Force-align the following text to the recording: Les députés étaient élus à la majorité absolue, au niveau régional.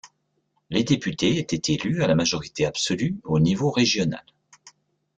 Les 0.71 0.83
députés 0.83 1.37
étaient 1.37 1.73
élus 1.75 2.01
à 2.03 2.07
la 2.07 2.15
majorité 2.15 2.65
absolue, 2.65 3.19
au 3.23 3.39
niveau 3.39 3.69
régional. 3.69 4.23